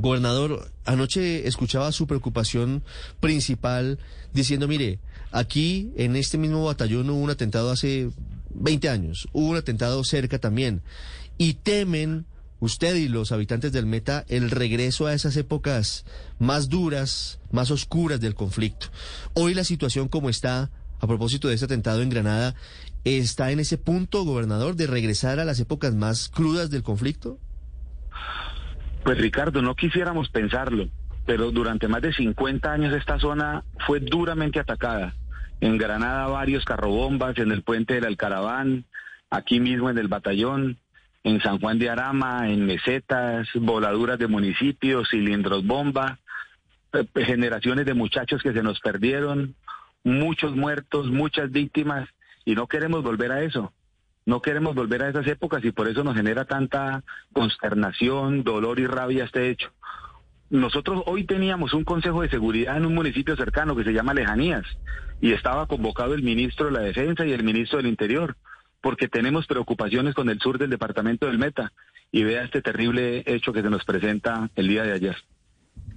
[0.00, 2.84] Gobernador, anoche escuchaba su preocupación
[3.18, 3.98] principal
[4.32, 5.00] diciendo, mire,
[5.32, 8.10] aquí en este mismo batallón hubo un atentado hace
[8.50, 10.82] 20 años, hubo un atentado cerca también,
[11.36, 12.26] y temen
[12.60, 16.04] usted y los habitantes del Meta el regreso a esas épocas
[16.38, 18.86] más duras, más oscuras del conflicto.
[19.34, 20.70] Hoy la situación como está,
[21.00, 22.54] a propósito de ese atentado en Granada,
[23.02, 27.40] ¿está en ese punto, gobernador, de regresar a las épocas más crudas del conflicto?
[29.08, 30.86] Pues Ricardo, no quisiéramos pensarlo,
[31.24, 35.14] pero durante más de 50 años esta zona fue duramente atacada.
[35.62, 38.84] En Granada varios carrobombas, en el puente del Alcaraván,
[39.30, 40.76] aquí mismo en el batallón,
[41.24, 46.18] en San Juan de Arama, en mesetas, voladuras de municipios, cilindros bomba,
[46.92, 49.54] eh, generaciones de muchachos que se nos perdieron,
[50.04, 52.10] muchos muertos, muchas víctimas,
[52.44, 53.72] y no queremos volver a eso.
[54.28, 58.86] No queremos volver a esas épocas y por eso nos genera tanta consternación, dolor y
[58.86, 59.70] rabia este hecho.
[60.50, 64.66] Nosotros hoy teníamos un consejo de seguridad en un municipio cercano que se llama Lejanías
[65.22, 68.36] y estaba convocado el ministro de la Defensa y el ministro del Interior
[68.82, 71.72] porque tenemos preocupaciones con el sur del departamento del Meta
[72.12, 75.16] y vea este terrible hecho que se nos presenta el día de ayer.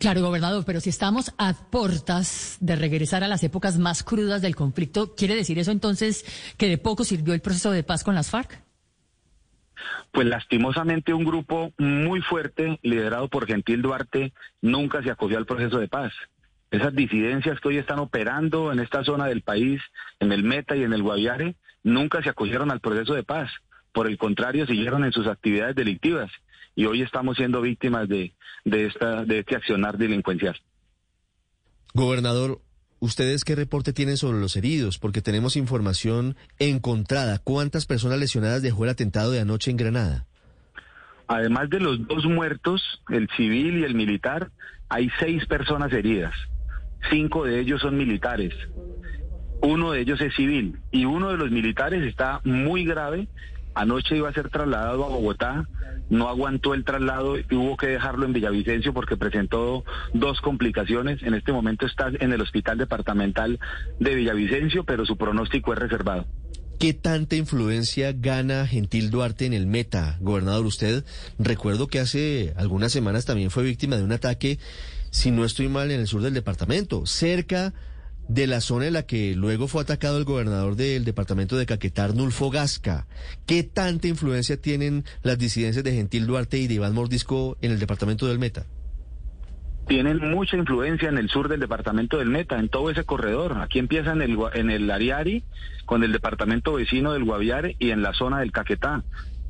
[0.01, 4.55] Claro, gobernador, pero si estamos a portas de regresar a las épocas más crudas del
[4.55, 6.25] conflicto, ¿quiere decir eso entonces
[6.57, 8.63] que de poco sirvió el proceso de paz con las FARC?
[10.11, 15.77] Pues lastimosamente un grupo muy fuerte, liderado por Gentil Duarte, nunca se acogió al proceso
[15.77, 16.13] de paz.
[16.71, 19.81] Esas disidencias que hoy están operando en esta zona del país,
[20.19, 23.51] en el Meta y en el Guaviare, nunca se acogieron al proceso de paz.
[23.91, 26.31] Por el contrario, siguieron en sus actividades delictivas
[26.75, 28.33] y hoy estamos siendo víctimas de,
[28.65, 30.55] de, esta, de este accionar delincuencial.
[31.93, 32.61] Gobernador,
[32.99, 34.97] ¿ustedes qué reporte tienen sobre los heridos?
[34.97, 37.39] Porque tenemos información encontrada.
[37.39, 40.25] ¿Cuántas personas lesionadas dejó el atentado de anoche en Granada?
[41.27, 44.51] Además de los dos muertos, el civil y el militar,
[44.89, 46.33] hay seis personas heridas.
[47.09, 48.53] Cinco de ellos son militares.
[49.61, 53.27] Uno de ellos es civil y uno de los militares está muy grave.
[53.73, 55.67] Anoche iba a ser trasladado a Bogotá
[56.11, 61.23] no aguantó el traslado y hubo que dejarlo en Villavicencio porque presentó dos complicaciones.
[61.23, 63.59] En este momento está en el hospital departamental
[63.97, 66.27] de Villavicencio, pero su pronóstico es reservado.
[66.79, 70.65] ¿Qué tanta influencia gana Gentil Duarte en el meta, gobernador?
[70.65, 71.05] Usted,
[71.39, 74.59] recuerdo que hace algunas semanas también fue víctima de un ataque,
[75.11, 77.73] si no estoy mal, en el sur del departamento, cerca
[78.33, 82.07] de la zona en la que luego fue atacado el gobernador del departamento de Caquetá,
[82.07, 83.05] Nulfo Gasca.
[83.45, 87.79] ¿Qué tanta influencia tienen las disidencias de Gentil Duarte y de Iván Mordisco en el
[87.79, 88.63] departamento del Meta?
[89.85, 93.57] Tienen mucha influencia en el sur del departamento del Meta, en todo ese corredor.
[93.57, 95.43] Aquí empieza en el, en el Ariari,
[95.85, 99.03] con el departamento vecino del Guaviare y en la zona del Caquetá.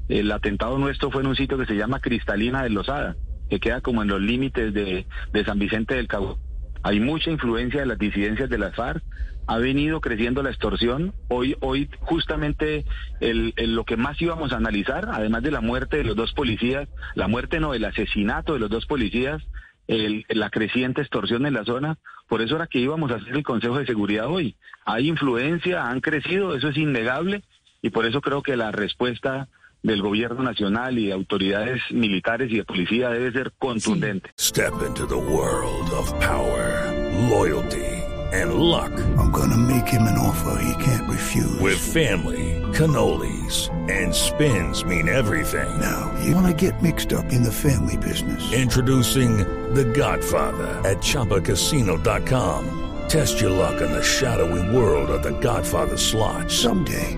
[0.10, 3.16] El atentado nuestro fue en un sitio que se llama Cristalina de Lozada,
[3.48, 6.40] que queda como en los límites de, de San Vicente del Cabo
[6.84, 9.04] hay mucha influencia de las disidencias de las FARC,
[9.48, 11.14] ha venido creciendo la extorsión.
[11.28, 12.86] Hoy, hoy justamente
[13.20, 16.88] el, lo que más íbamos a analizar, además de la muerte de los dos policías,
[17.16, 19.42] la muerte no, el asesinato de los dos policías,
[19.88, 21.98] el, la creciente extorsión en la zona,
[22.30, 24.56] por eso era que íbamos a hacer el Consejo de Seguridad hoy.
[24.86, 27.44] Hay influencia, han crecido, eso es innegable,
[27.82, 29.50] y por eso creo que la respuesta
[29.84, 34.32] del gobierno nacional y de autoridades militares y de policía debe ser contundente.
[34.38, 36.92] Step into the world of power,
[37.30, 38.92] loyalty and luck.
[39.18, 41.60] I'm gonna make him an offer he can't refuse.
[41.60, 45.80] With family, cannolis and spins mean everything.
[45.80, 48.54] Now, you wanna get mixed up in the family business.
[48.54, 49.38] Introducing
[49.74, 52.78] The Godfather at chapacasino.com.
[53.08, 56.50] Test your luck in the shadowy world of The Godfather slot.
[56.50, 57.18] Someday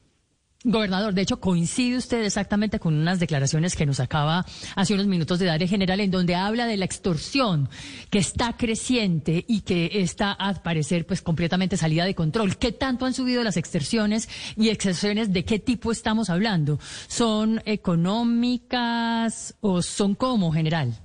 [0.63, 5.39] Gobernador, de hecho, coincide usted exactamente con unas declaraciones que nos acaba hace unos minutos
[5.39, 7.67] de dar en general, en donde habla de la extorsión
[8.11, 12.57] que está creciente y que está, a parecer, pues completamente salida de control.
[12.57, 16.79] ¿Qué tanto han subido las extorsiones y extorsiones de qué tipo estamos hablando?
[17.07, 20.95] ¿Son económicas o son como general?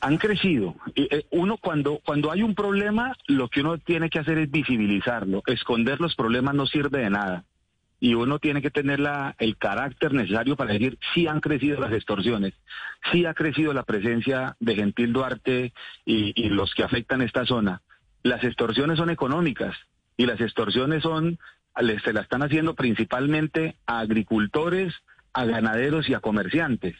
[0.00, 0.74] Han crecido.
[0.94, 5.42] Eh, uno cuando cuando hay un problema, lo que uno tiene que hacer es visibilizarlo.
[5.46, 7.44] Esconder los problemas no sirve de nada.
[8.00, 11.92] Y uno tiene que tener la, el carácter necesario para decir si han crecido las
[11.92, 12.54] extorsiones,
[13.10, 15.72] si ha crecido la presencia de Gentil Duarte
[16.04, 17.82] y, los que afectan esta zona.
[18.22, 19.74] Las extorsiones son económicas
[20.16, 21.38] y las extorsiones son
[22.04, 24.94] se la están haciendo principalmente a agricultores,
[25.32, 26.96] a ganaderos y a comerciantes.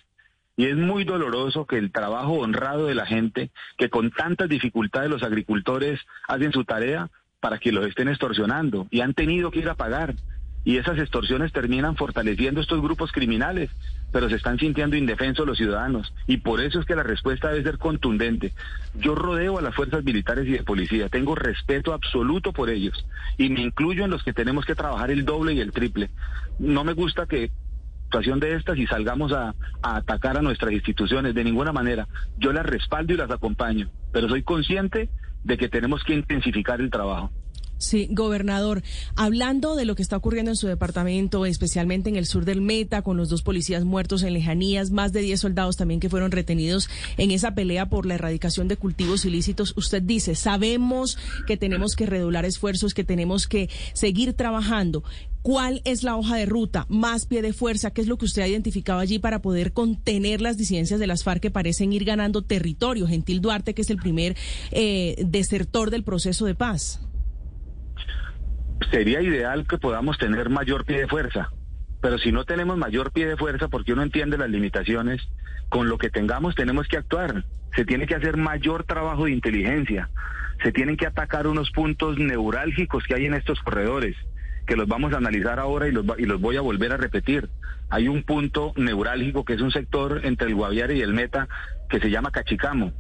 [0.59, 5.09] Y es muy doloroso que el trabajo honrado de la gente, que con tantas dificultades
[5.09, 9.69] los agricultores hacen su tarea para que los estén extorsionando y han tenido que ir
[9.69, 10.17] a pagar.
[10.65, 13.71] Y esas extorsiones terminan fortaleciendo estos grupos criminales,
[14.11, 16.13] pero se están sintiendo indefensos los ciudadanos.
[16.27, 18.53] Y por eso es que la respuesta debe ser contundente.
[18.97, 23.07] Yo rodeo a las fuerzas militares y de policía, tengo respeto absoluto por ellos
[23.37, 26.11] y me incluyo en los que tenemos que trabajar el doble y el triple.
[26.59, 27.53] No me gusta que
[28.09, 32.09] situación de estas y salgamos a, a, atacar a nuestras instituciones de ninguna manera.
[32.39, 35.11] Yo las respaldo y las acompaño, pero soy consciente
[35.45, 37.31] de que tenemos que intensificar el trabajo.
[37.79, 38.83] Sí, gobernador,
[39.15, 43.03] hablando de lo que está ocurriendo en su departamento, especialmente en el sur del Meta,
[43.03, 46.91] con los dos policías muertos en lejanías, más de 10 soldados también que fueron retenidos
[47.19, 52.07] en esa pelea por la erradicación de cultivos ilícitos, usted dice, sabemos que tenemos que
[52.07, 55.05] redoblar esfuerzos, que tenemos que seguir trabajando.
[55.43, 56.85] ¿Cuál es la hoja de ruta?
[56.89, 57.93] ¿Más pie de fuerza?
[57.93, 61.23] ¿Qué es lo que usted ha identificado allí para poder contener las disidencias de las
[61.23, 63.07] FARC que parecen ir ganando territorio?
[63.07, 64.37] Gentil Duarte, que es el primer
[64.73, 67.01] eh, desertor del proceso de paz
[68.91, 71.51] sería ideal que podamos tener mayor pie de fuerza,
[72.01, 75.21] pero si no tenemos mayor pie de fuerza, porque uno entiende las limitaciones,
[75.69, 77.45] con lo que tengamos tenemos que actuar.
[77.77, 80.09] Se tiene que hacer mayor trabajo de inteligencia,
[80.63, 84.17] se tienen que atacar unos puntos neurálgicos que hay en estos corredores,
[84.67, 87.49] que los vamos a analizar ahora y los, y los voy a volver a repetir.
[87.91, 91.49] Hay un punto neurálgico que es un sector entre el Guaviare y el Meta
[91.89, 92.93] que se llama Cachicamo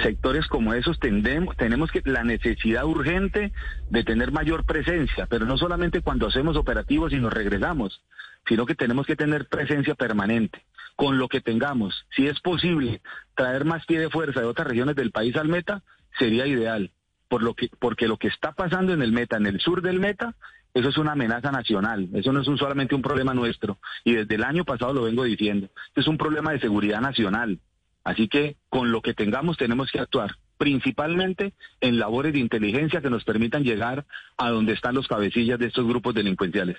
[0.00, 3.52] sectores como esos tendemos, tenemos que la necesidad urgente
[3.90, 8.02] de tener mayor presencia, pero no solamente cuando hacemos operativos y nos regresamos,
[8.46, 10.64] sino que tenemos que tener presencia permanente
[10.96, 12.06] con lo que tengamos.
[12.14, 13.00] Si es posible
[13.34, 15.82] traer más pie de fuerza de otras regiones del país al meta,
[16.18, 16.90] sería ideal,
[17.28, 20.00] por lo que, porque lo que está pasando en el meta, en el sur del
[20.00, 20.34] meta,
[20.74, 24.34] eso es una amenaza nacional, eso no es un, solamente un problema nuestro, y desde
[24.36, 27.58] el año pasado lo vengo diciendo, es un problema de seguridad nacional.
[28.04, 33.10] Así que con lo que tengamos tenemos que actuar, principalmente en labores de inteligencia que
[33.10, 34.06] nos permitan llegar
[34.36, 36.78] a donde están los cabecillas de estos grupos delincuenciales.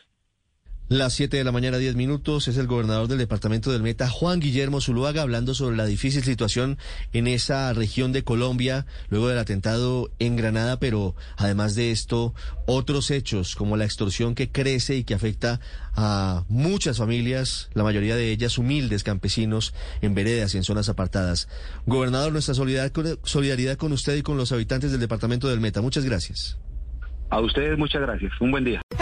[0.89, 4.41] Las 7 de la mañana, 10 minutos, es el gobernador del departamento del Meta, Juan
[4.41, 6.77] Guillermo Zuluaga, hablando sobre la difícil situación
[7.13, 12.33] en esa región de Colombia, luego del atentado en Granada, pero además de esto,
[12.67, 15.61] otros hechos como la extorsión que crece y que afecta
[15.95, 21.47] a muchas familias, la mayoría de ellas humildes campesinos en veredas y en zonas apartadas.
[21.85, 25.81] Gobernador, nuestra solidaridad con usted y con los habitantes del departamento del Meta.
[25.81, 26.59] Muchas gracias.
[27.29, 28.31] A ustedes muchas gracias.
[28.39, 28.82] Un buen día.